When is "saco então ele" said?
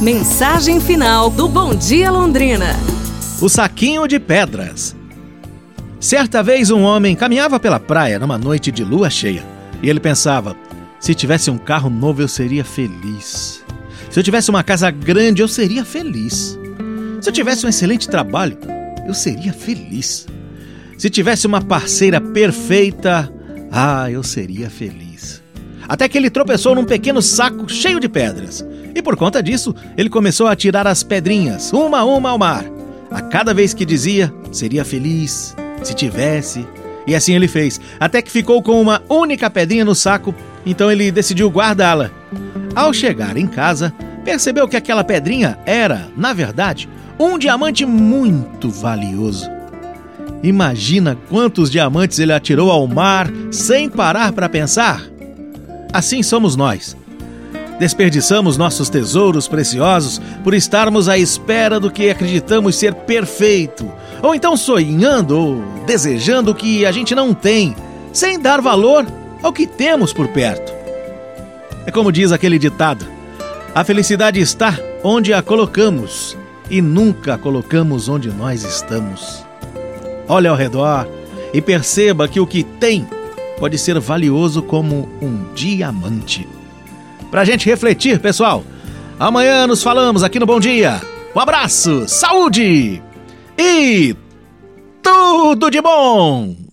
39.94-41.10